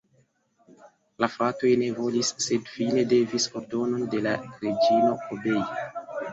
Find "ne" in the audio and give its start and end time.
1.81-1.89